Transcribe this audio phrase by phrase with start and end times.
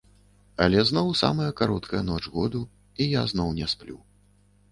[0.63, 2.61] Але зноў самая кароткая ноч году,
[3.05, 3.99] і я зноў не сплю.